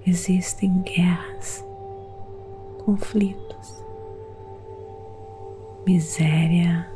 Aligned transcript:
existem 0.07 0.83
guerras, 0.83 1.65
conflitos, 2.85 3.83
miséria 5.87 6.87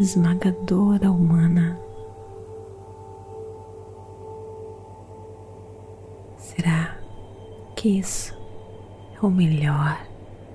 esmagadora 0.00 1.10
humana. 1.10 1.78
Será 6.38 6.96
que 7.76 7.98
isso 7.98 8.34
é 9.14 9.26
o 9.26 9.30
melhor 9.30 10.02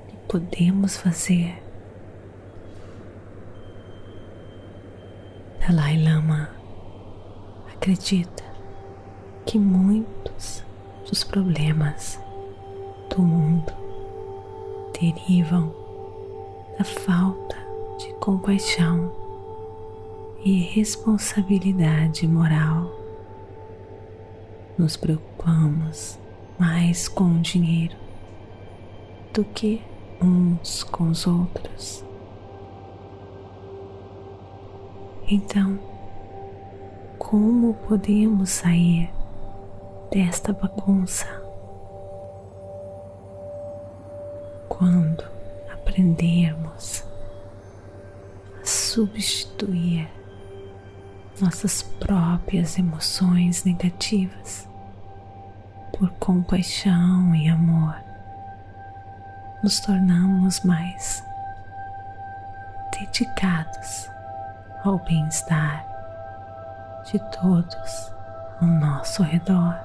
que 0.08 0.18
podemos 0.28 0.98
fazer? 0.98 1.69
Dalai 5.70 6.02
Lama 6.02 6.50
acredita 7.72 8.44
que 9.46 9.60
muitos 9.60 10.66
dos 11.08 11.24
problemas 11.24 12.20
do 13.08 13.22
mundo 13.22 13.72
derivam 15.00 15.72
da 16.76 16.84
falta 16.84 17.56
de 18.00 18.12
compaixão 18.16 19.12
e 20.44 20.60
responsabilidade 20.60 22.28
moral. 22.28 22.92
Nos 24.76 24.98
preocupamos 24.98 26.18
mais 26.58 27.08
com 27.08 27.26
o 27.26 27.42
dinheiro 27.42 27.96
do 29.32 29.46
que 29.46 29.84
uns 30.20 30.82
com 30.82 31.12
os 31.12 31.28
outros. 31.28 32.09
Então, 35.32 35.78
como 37.20 37.76
podemos 37.88 38.50
sair 38.50 39.12
desta 40.12 40.52
bagunça? 40.52 41.28
Quando 44.68 45.24
aprendermos 45.72 47.04
a 48.60 48.66
substituir 48.66 50.10
nossas 51.40 51.84
próprias 51.84 52.80
emoções 52.80 53.64
negativas 53.64 54.68
por 55.96 56.10
compaixão 56.14 57.36
e 57.36 57.48
amor, 57.48 57.94
nos 59.62 59.80
tornamos 59.80 60.62
mais 60.62 61.24
dedicados 63.00 64.10
ao 64.84 64.98
bem-estar 65.00 65.86
de 67.04 67.20
todos 67.38 68.14
ao 68.62 68.68
nosso 68.68 69.24
redor. 69.24 69.78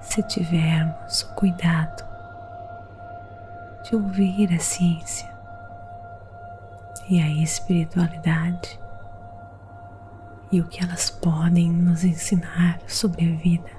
Se 0.00 0.22
tivermos 0.22 1.22
o 1.22 1.34
cuidado 1.34 2.02
de 3.82 3.94
ouvir 3.94 4.52
a 4.54 4.58
ciência 4.58 5.30
e 7.08 7.20
a 7.20 7.28
espiritualidade 7.42 8.80
e 10.50 10.60
o 10.60 10.66
que 10.66 10.82
elas 10.82 11.10
podem 11.10 11.70
nos 11.70 12.04
ensinar 12.04 12.80
sobre 12.86 13.32
a 13.32 13.36
vida, 13.36 13.70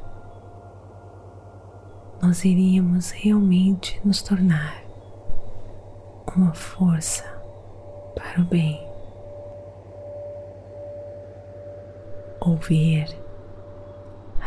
nós 2.21 2.45
iríamos 2.45 3.09
realmente 3.11 3.99
nos 4.05 4.21
tornar 4.21 4.75
uma 6.35 6.53
força 6.53 7.30
para 8.31 8.41
o 8.41 8.45
bem. 8.45 8.81
Ouvir 12.39 13.07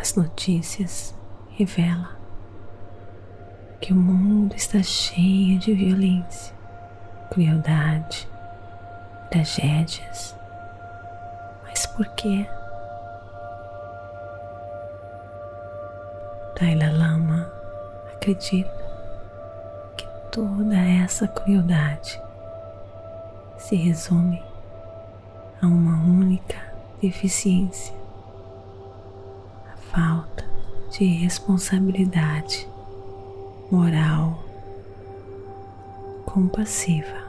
as 0.01 0.15
notícias 0.15 1.15
revela 1.51 2.17
que 3.81 3.93
o 3.93 3.97
mundo 3.97 4.57
está 4.57 4.83
cheio 4.83 5.59
de 5.59 5.75
violência, 5.75 6.55
crueldade, 7.31 8.27
tragédias. 9.31 10.35
Mas 11.65 11.85
por 11.87 12.07
quê? 12.15 12.47
Dalai 16.59 16.91
Lama 16.91 17.53
acredita 18.15 18.71
que 19.97 20.07
toda 20.33 20.75
essa 20.75 21.29
crueldade 21.29 22.25
se 23.69 23.77
resume 23.77 24.43
a 25.63 25.67
uma 25.67 25.97
única 26.05 26.57
deficiência: 27.01 27.95
a 29.73 29.77
falta 29.77 30.45
de 30.91 31.07
responsabilidade 31.07 32.69
moral 33.71 34.39
compassiva. 36.27 37.25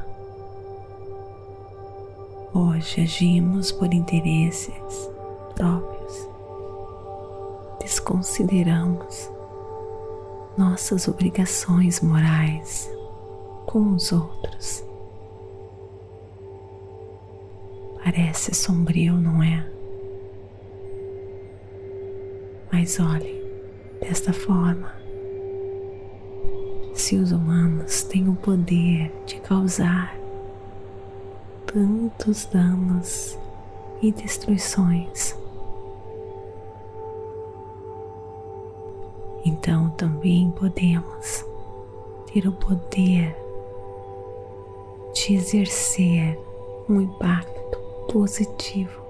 Hoje 2.54 3.02
agimos 3.02 3.72
por 3.72 3.94
interesses 3.94 5.10
próprios, 5.56 6.30
desconsideramos 7.80 9.32
nossas 10.58 11.08
obrigações 11.08 12.02
morais 12.02 12.90
com 13.66 13.94
os 13.94 14.12
outros 14.12 14.84
Parece 18.06 18.54
sombrio, 18.54 19.16
não 19.16 19.42
é? 19.42 19.68
Mas 22.72 23.00
olhe 23.00 23.44
desta 24.00 24.32
forma. 24.32 24.94
Se 26.94 27.16
os 27.16 27.32
humanos 27.32 28.04
têm 28.04 28.30
o 28.30 28.36
poder 28.36 29.12
de 29.26 29.40
causar 29.40 30.16
tantos 31.66 32.46
danos 32.46 33.40
e 34.04 34.12
destruições, 34.12 35.36
então 39.44 39.90
também 39.98 40.52
podemos 40.52 41.44
ter 42.32 42.48
o 42.48 42.52
poder 42.52 43.36
de 45.12 45.34
exercer 45.34 46.40
um 46.88 47.02
impacto 47.02 47.55
positivo 48.12 49.04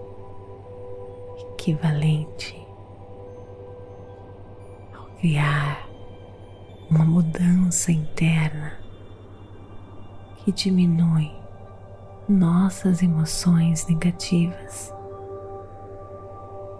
equivalente 1.53 2.55
ao 4.93 5.05
criar 5.19 5.87
uma 6.89 7.05
mudança 7.05 7.91
interna 7.91 8.73
que 10.43 10.51
diminui 10.51 11.31
nossas 12.27 13.01
emoções 13.01 13.87
negativas, 13.87 14.93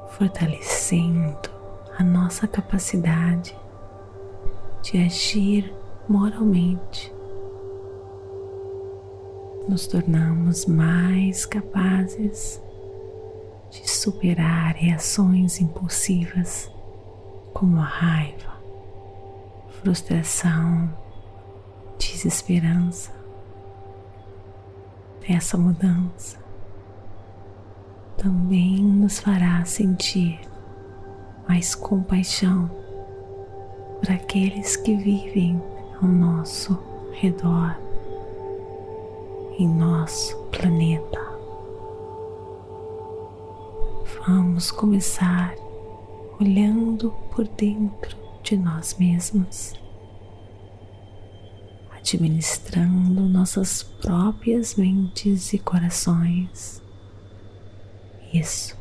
fortalecendo 0.10 1.50
a 1.98 2.04
nossa 2.04 2.48
capacidade 2.48 3.58
de 4.84 4.98
agir 5.04 5.74
moralmente. 6.08 7.15
Nos 9.68 9.88
tornamos 9.88 10.68
mais 10.68 11.46
capazes 11.46 12.62
de 13.72 13.90
superar 13.90 14.76
reações 14.76 15.60
impulsivas 15.60 16.70
como 17.54 17.80
a 17.80 17.84
raiva, 17.84 18.54
frustração, 19.82 20.90
desesperança. 21.98 23.12
Essa 25.28 25.58
mudança 25.58 26.38
também 28.18 28.84
nos 28.84 29.20
fará 29.20 29.66
sentir 29.66 30.40
mais 31.48 31.74
compaixão 31.74 32.70
para 34.00 34.14
aqueles 34.14 34.76
que 34.76 34.96
vivem 34.96 35.62
ao 36.00 36.08
nosso 36.08 36.78
redor, 37.14 37.76
em 39.58 39.68
nosso 39.68 40.38
planeta. 40.52 41.20
Vamos 44.28 44.72
começar 44.72 45.54
olhando 46.40 47.12
por 47.32 47.48
dentro 47.48 48.18
de 48.44 48.58
nós 48.58 48.96
mesmos 48.98 49.74
administrando 52.06 53.22
nossas 53.22 53.82
próprias 53.82 54.76
mentes 54.76 55.54
e 55.54 55.58
corações. 55.58 56.80
Isso 58.32 58.78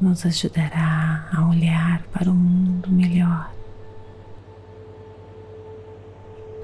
nos 0.00 0.24
ajudará 0.24 1.28
a 1.32 1.48
olhar 1.48 2.04
para 2.12 2.30
o 2.30 2.34
mundo 2.34 2.88
melhor, 2.88 3.52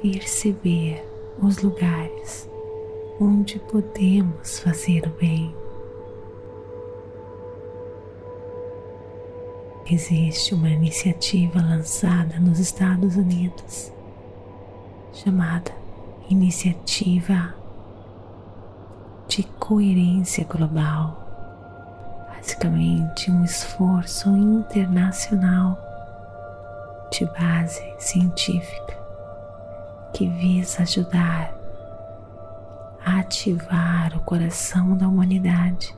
perceber 0.00 1.04
os 1.42 1.58
lugares 1.58 2.48
onde 3.20 3.58
podemos 3.60 4.58
fazer 4.58 5.06
o 5.06 5.10
bem. 5.10 5.54
Existe 9.90 10.54
uma 10.54 10.68
iniciativa 10.68 11.60
lançada 11.60 12.40
nos 12.40 12.58
Estados 12.58 13.16
Unidos 13.16 13.92
chamada 15.12 15.70
iniciativa 16.28 17.54
de 19.28 19.42
coerência 19.60 20.44
global, 20.44 22.26
basicamente 22.34 23.30
um 23.30 23.44
esforço 23.44 24.30
internacional 24.30 25.78
de 27.12 27.24
base 27.26 27.82
científica 27.98 28.98
que 30.12 30.26
visa 30.28 30.82
ajudar 30.82 31.53
ativar 33.34 34.16
o 34.16 34.20
coração 34.20 34.96
da 34.96 35.08
humanidade 35.08 35.92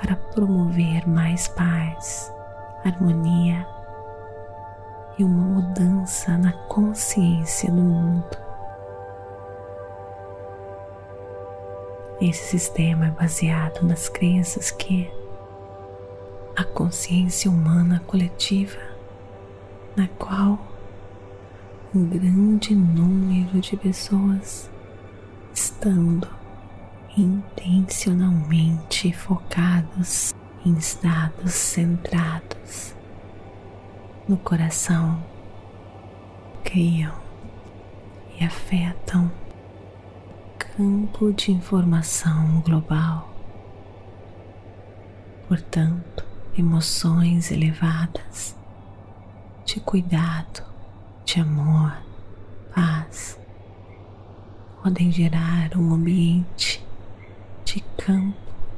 para 0.00 0.16
promover 0.16 1.06
mais 1.06 1.48
paz, 1.48 2.32
harmonia 2.82 3.66
e 5.18 5.24
uma 5.24 5.60
mudança 5.60 6.38
na 6.38 6.52
consciência 6.66 7.70
do 7.70 7.82
mundo. 7.82 8.38
Esse 12.22 12.58
sistema 12.58 13.08
é 13.08 13.10
baseado 13.10 13.82
nas 13.82 14.08
crenças 14.08 14.70
que 14.70 15.10
a 16.56 16.64
consciência 16.64 17.50
humana 17.50 18.02
coletiva, 18.06 18.80
na 19.94 20.08
qual 20.18 20.58
um 21.94 22.06
grande 22.06 22.74
número 22.74 23.60
de 23.60 23.76
pessoas 23.76 24.70
estando 25.60 26.26
intencionalmente 27.14 29.12
focados 29.12 30.34
em 30.64 30.72
estados 30.78 31.52
centrados 31.52 32.94
no 34.26 34.38
coração 34.38 35.22
criam 36.64 37.14
e 38.38 38.44
afetam 38.44 39.30
campo 40.58 41.30
de 41.34 41.52
informação 41.52 42.62
global. 42.62 43.28
Portanto, 45.46 46.24
emoções 46.56 47.50
elevadas 47.50 48.56
de 49.66 49.78
cuidado, 49.80 50.64
de 51.26 51.38
amor, 51.38 51.92
paz 52.74 53.39
podem 54.82 55.12
gerar 55.12 55.76
um 55.76 55.94
ambiente 55.94 56.84
de 57.64 57.80
campo 57.96 58.36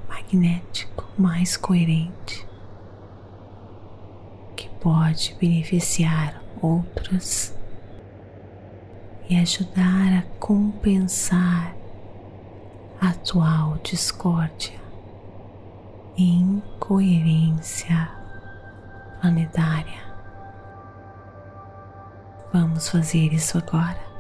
magnético 0.08 1.06
mais 1.16 1.56
coerente 1.56 2.52
pode 4.82 5.36
beneficiar 5.40 6.42
outros 6.60 7.54
e 9.30 9.36
ajudar 9.36 10.18
a 10.18 10.22
compensar 10.40 11.72
a 13.00 13.10
atual 13.10 13.78
discórdia 13.84 14.80
e 16.16 16.34
incoerência 16.34 18.10
planetária. 19.20 20.02
Vamos 22.52 22.88
fazer 22.88 23.32
isso 23.32 23.58
agora. 23.58 24.11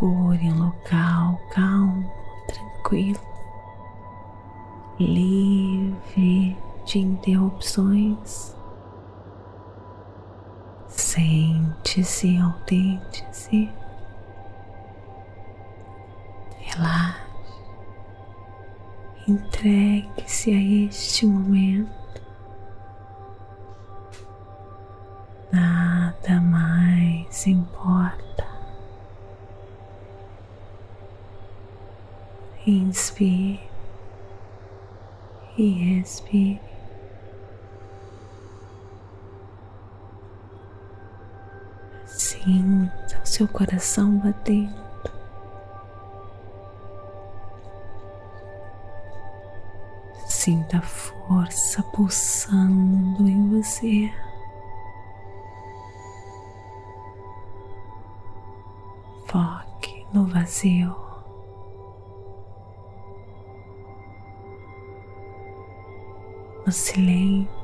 Procure 0.00 0.50
um 0.50 0.64
local 0.64 1.38
calmo, 1.50 2.10
tranquilo, 2.46 3.20
livre 4.98 6.56
de 6.86 6.98
interrupções. 6.98 8.56
Sente-se, 10.88 12.38
autente-se, 12.38 13.70
relaxe, 16.60 17.20
entregue-se 19.28 20.50
a 20.50 20.86
este 20.86 21.26
momento. 21.26 21.90
Nada 25.52 26.40
mais 26.40 27.46
importa. 27.46 27.99
E 35.60 36.00
expire. 36.00 36.60
Sinta 42.06 43.20
o 43.22 43.26
seu 43.26 43.46
coração 43.46 44.18
batendo. 44.18 44.80
Sinta 50.26 50.78
a 50.78 50.82
força 50.82 51.82
pulsando 51.82 53.28
em 53.28 53.50
você. 53.50 54.10
Foque 59.26 60.06
no 60.14 60.24
vazio. 60.26 61.09
Silêncio. 66.70 67.60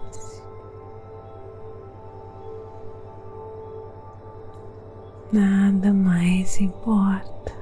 nada 5.33 5.93
mais 5.93 6.61
importa. 6.61 7.53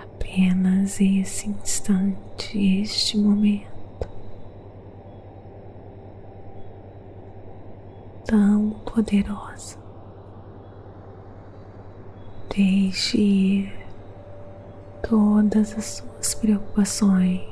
Apenas 0.00 1.00
esse 1.00 1.48
instante, 1.48 2.80
este 2.82 3.18
momento. 3.18 4.08
Tão 8.26 8.70
poderoso. 8.84 9.78
Deixe 12.54 13.18
ir 13.18 13.86
todas 15.08 15.76
as 15.76 15.84
suas 15.84 16.34
preocupações, 16.34 17.42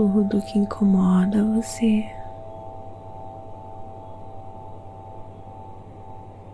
tudo 0.00 0.40
que 0.40 0.58
incomoda 0.58 1.44
você. 1.44 2.10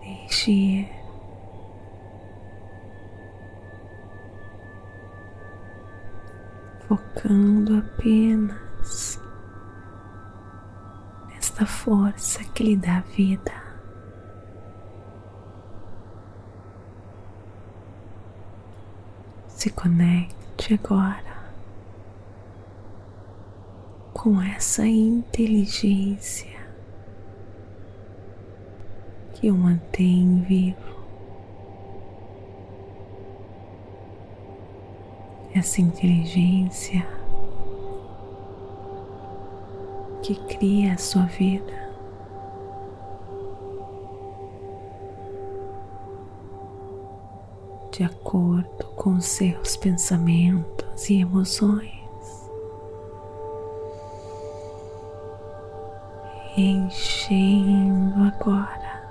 Deixe 0.01 0.51
ir. 0.51 0.93
Focando 6.89 7.79
apenas 7.79 9.21
nesta 11.29 11.65
força 11.65 12.43
que 12.53 12.65
lhe 12.65 12.77
dá 12.77 12.99
vida. 13.17 13.53
Se 19.47 19.71
conecte 19.71 20.75
agora 20.75 21.36
com 24.27 24.43
essa 24.43 24.85
inteligência 24.85 26.51
que 29.35 29.49
o 29.49 29.55
mantém 29.55 30.41
vivo. 30.41 30.97
Essa 35.55 35.81
inteligência 35.81 37.07
que 40.23 40.35
cria 40.47 40.95
a 40.95 40.99
sua 40.99 41.27
vida. 41.27 41.87
De 47.93 48.03
acordo 48.03 48.87
com 48.97 49.21
seus 49.21 49.77
pensamentos 49.77 51.09
e 51.09 51.21
emoções. 51.21 51.96
Enchendo 56.57 58.23
agora 58.25 59.03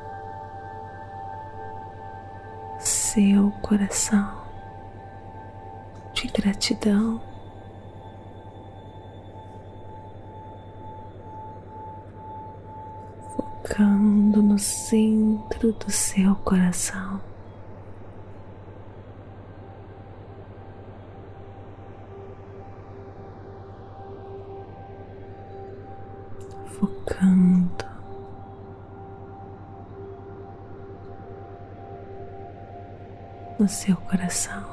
seu 2.80 3.52
coração 3.62 4.46
de 6.14 6.28
gratidão. 6.28 7.22
Focando 13.36 14.42
no 14.42 14.58
centro 14.58 15.74
do 15.74 15.92
seu 15.92 16.36
coração. 16.38 17.22
No 33.66 33.70
seu 33.70 33.96
coração 33.96 34.64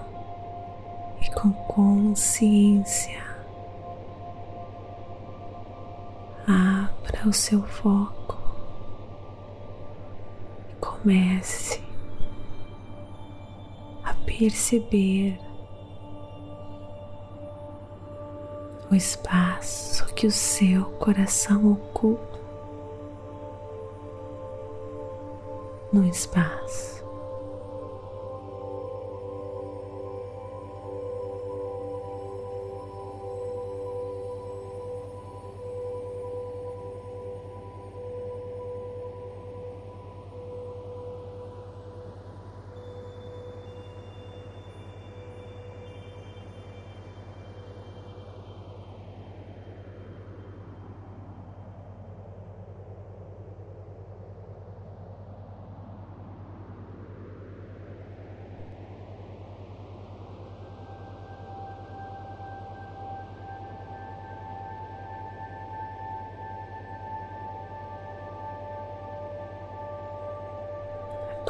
e 1.22 1.30
com 1.30 1.50
consciência 1.50 3.24
abra 6.46 7.26
o 7.26 7.32
seu 7.32 7.62
foco 7.62 8.36
e 10.68 10.74
comece 10.74 11.82
a 14.04 14.12
perceber 14.26 15.40
o 18.90 18.94
espaço 18.94 20.04
que 20.12 20.26
o 20.26 20.30
seu 20.30 20.84
coração 20.98 21.72
ocupa 21.72 22.38
no 25.90 26.04
espaço. 26.04 27.01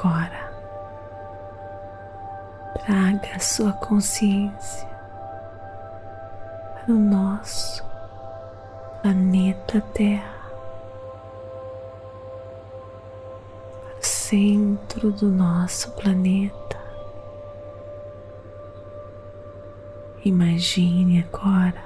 Agora 0.03 0.53
traga 2.85 3.37
a 3.37 3.39
sua 3.39 3.73
consciência 3.75 4.89
para 6.75 6.93
o 6.93 6.99
nosso 6.99 7.85
planeta 9.01 9.81
Terra, 9.95 10.51
para 13.71 13.99
o 14.01 14.03
centro 14.05 15.13
do 15.13 15.29
nosso 15.29 15.93
planeta. 15.93 16.83
Imagine 20.25 21.25
agora 21.29 21.85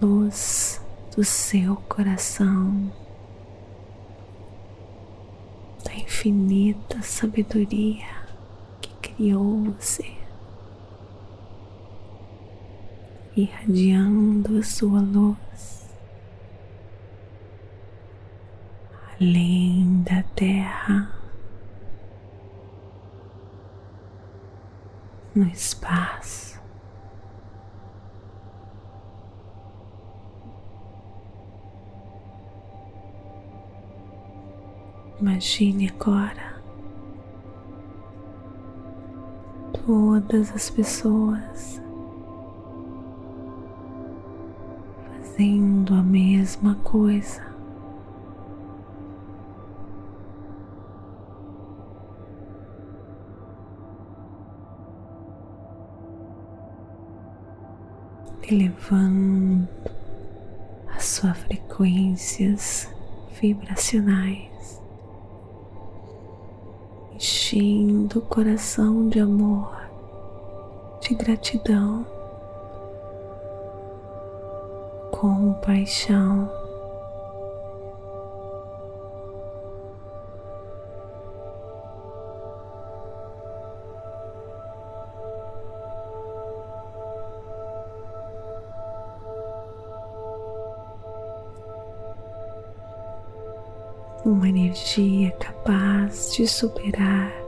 a 0.00 0.06
luz 0.06 0.80
do 1.16 1.24
seu 1.24 1.76
coração 1.88 2.92
infinita 6.24 7.02
sabedoria 7.02 8.06
que 8.80 9.10
criou 9.10 9.64
você, 9.64 10.10
irradiando 13.36 14.58
a 14.58 14.62
sua 14.62 15.00
luz 15.00 15.84
além 19.20 20.02
da 20.02 20.22
terra, 20.34 21.14
no 25.34 25.46
espaço. 25.48 26.53
Imagine 35.24 35.88
agora 35.88 36.60
todas 39.86 40.52
as 40.52 40.68
pessoas 40.68 41.80
fazendo 45.08 45.94
a 45.94 46.02
mesma 46.02 46.74
coisa. 46.84 47.42
Elevando 58.42 59.66
as 60.94 61.02
suas 61.02 61.38
frequências 61.38 62.94
vibracionais 63.40 64.53
enchendo 67.54 68.18
o 68.18 68.22
coração 68.22 69.08
de 69.08 69.20
amor, 69.20 69.70
de 71.00 71.14
gratidão, 71.14 72.04
compaixão. 75.12 76.50
uma 94.24 94.48
energia 94.48 95.30
capaz 95.32 96.32
de 96.32 96.46
superar 96.48 97.43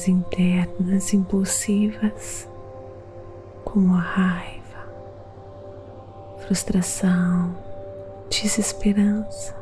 reações 0.00 0.08
internas 0.08 1.12
impulsivas, 1.12 2.48
como 3.64 3.94
a 3.94 4.00
raiva, 4.00 4.60
frustração, 6.38 7.54
desesperança. 8.30 9.58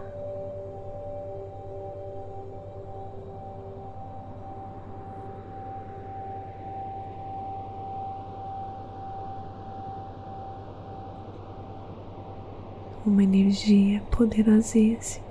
Uma 13.06 13.22
energia 13.24 14.02
poderosíssima 14.10 15.24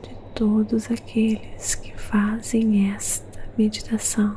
de 0.00 0.14
todos 0.32 0.88
aqueles 0.88 1.74
que 1.74 1.92
fazem 1.98 2.94
esta 2.94 3.33
meditação. 3.56 4.36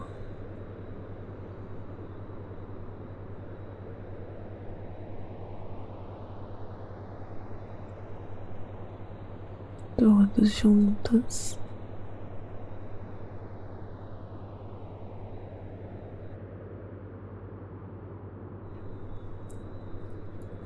Todos 9.98 10.52
juntos. 10.52 11.58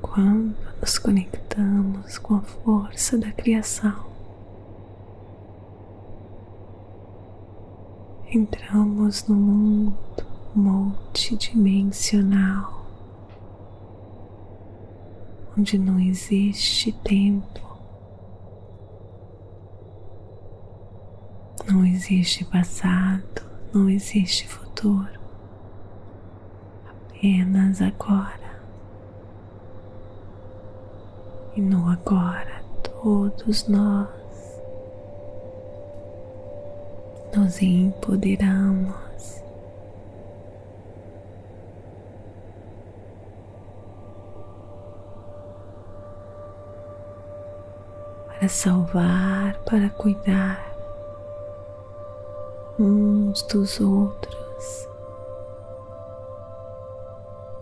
Quando 0.02 0.54
nos 0.80 0.98
conectamos 0.98 2.18
com 2.18 2.34
a 2.34 2.42
força 2.42 3.16
da 3.16 3.32
criação, 3.32 4.11
entramos 8.34 9.28
no 9.28 9.34
mundo 9.34 9.94
multidimensional, 10.54 12.86
onde 15.56 15.78
não 15.78 16.00
existe 16.00 16.92
tempo, 16.92 17.60
não 21.70 21.84
existe 21.84 22.42
passado, 22.46 23.42
não 23.70 23.90
existe 23.90 24.48
futuro, 24.48 25.20
apenas 26.86 27.82
agora. 27.82 28.40
E 31.54 31.60
no 31.60 31.90
agora, 31.90 32.64
todos 32.82 33.68
nós 33.68 34.21
nos 37.42 37.60
empoderamos. 37.60 39.42
Para 48.28 48.48
salvar, 48.48 49.58
para 49.64 49.90
cuidar 49.90 50.72
uns 52.78 53.42
dos 53.42 53.80
outros, 53.80 54.88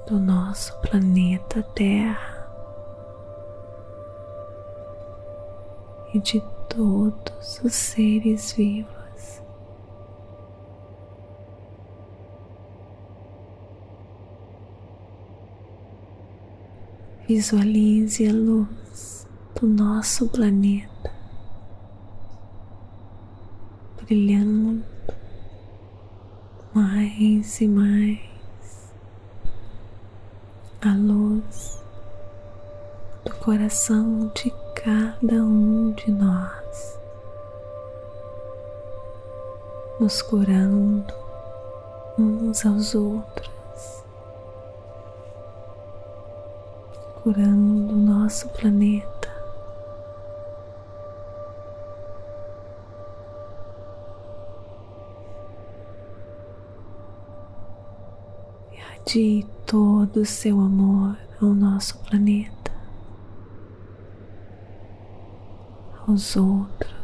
do 0.07 0.19
nosso 0.19 0.79
planeta 0.81 1.63
Terra 1.75 2.47
e 6.13 6.19
de 6.21 6.43
todos 6.69 7.61
os 7.65 7.75
seres 7.75 8.53
vivos. 8.53 9.00
Visualize 17.33 18.27
a 18.27 18.33
luz 18.33 19.25
do 19.55 19.65
nosso 19.65 20.29
planeta 20.31 21.13
brilhando 24.03 24.85
mais 26.75 27.61
e 27.61 27.69
mais 27.69 28.19
a 30.83 30.93
luz 30.93 31.81
do 33.25 33.33
coração 33.37 34.33
de 34.35 34.53
cada 34.75 35.35
um 35.45 35.93
de 35.93 36.11
nós, 36.11 36.99
nos 40.01 40.21
curando 40.21 41.15
uns 42.19 42.67
aos 42.67 42.93
outros. 42.97 43.60
Curando 47.33 47.93
o 47.93 47.97
nosso 47.97 48.49
planeta. 48.49 49.31
Irradie 58.73 59.47
todo 59.65 60.23
o 60.23 60.27
seu 60.27 60.61
amor 60.61 61.17
ao 61.41 61.55
nosso 61.55 61.99
planeta, 61.99 62.73
aos 66.05 66.35
outros. 66.35 67.00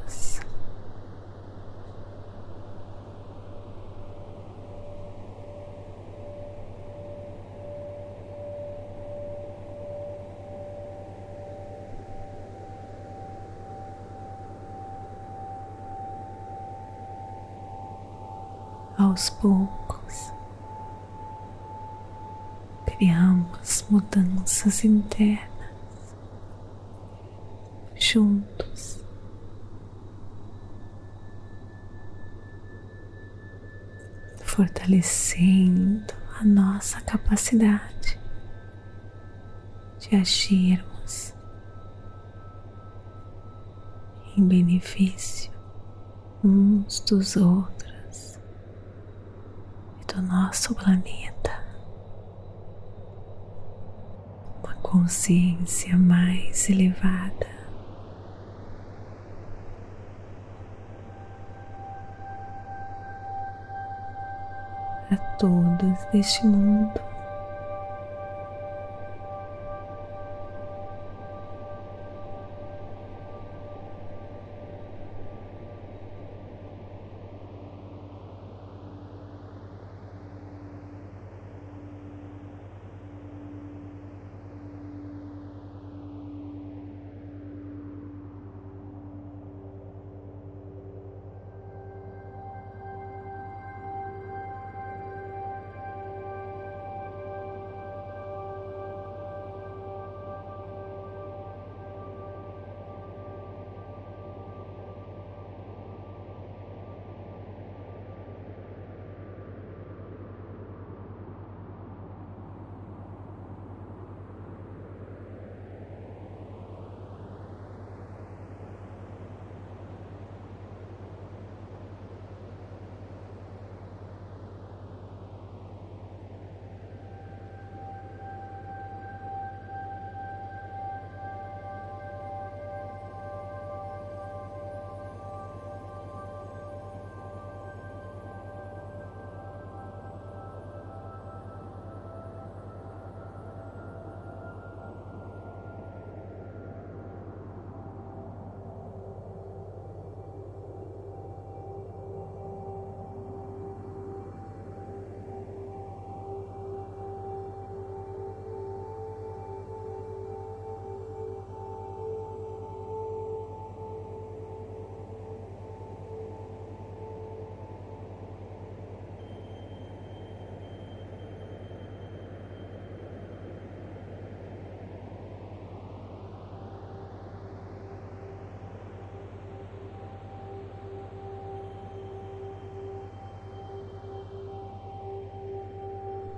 Aos 19.07 19.31
poucos 19.31 20.33
criamos 22.85 23.85
mudanças 23.91 24.85
internas 24.85 26.17
juntos. 27.95 29.05
Fortalecendo 34.43 36.15
a 36.41 36.45
nossa 36.45 37.01
capacidade 37.03 38.19
de 40.01 40.17
agirmos 40.17 41.35
em 44.37 44.47
benefício 44.47 45.53
uns 46.43 47.01
dos 47.01 47.37
outros 47.37 47.86
do 50.17 50.23
nosso 50.23 50.75
planeta, 50.75 51.63
uma 54.65 54.75
consciência 54.77 55.95
mais 55.95 56.71
elevada. 56.71 57.55
A 65.11 65.17
todos 65.37 66.05
deste 66.13 66.47
mundo. 66.47 67.16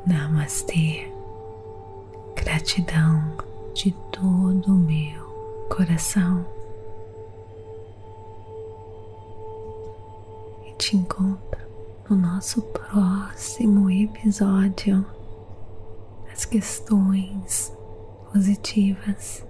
Namastê. 0.08 1.12
Gratidão 2.34 3.36
de 3.74 3.92
todo 4.10 4.72
o 4.72 4.78
meu 4.78 5.22
coração. 5.68 6.46
E 10.64 10.72
te 10.78 10.96
encontro 10.96 11.60
no 12.08 12.16
nosso 12.16 12.62
próximo 12.62 13.90
episódio 13.90 15.04
das 16.26 16.46
questões 16.46 17.70
positivas, 18.32 19.44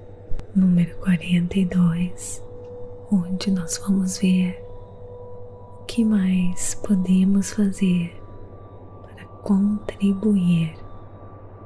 número 0.57 0.97
42, 0.97 2.43
onde 3.13 3.53
nós 3.53 3.79
vamos 3.79 4.19
ver 4.19 4.61
o 5.81 5.85
que 5.85 6.05
mais 6.05 6.75
podemos 6.75 7.53
fazer 7.53 8.18
contribuir 9.49 10.77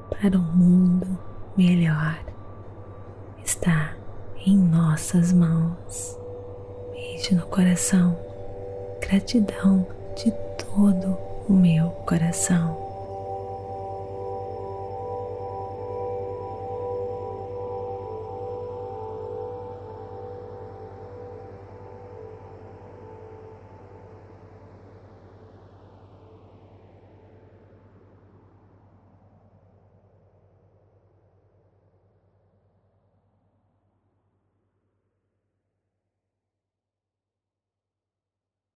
para 0.09 0.37
um 0.37 0.41
mundo 0.41 1.19
melhor. 1.57 2.17
Está 3.43 3.93
em 4.45 4.57
nossas 4.57 5.33
mãos. 5.33 6.17
Beijo 6.93 7.35
no 7.35 7.45
coração, 7.47 8.17
gratidão 9.01 9.85
de 10.15 10.31
todo 10.57 11.17
o 11.49 11.51
meu 11.51 11.89
coração. 12.07 12.82